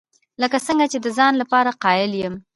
لکه 0.41 0.57
څنګه 0.67 0.85
چې 0.91 0.97
د 1.01 1.07
ځان 1.17 1.33
لپاره 1.41 1.77
قایل 1.83 2.11
یم. 2.21 2.35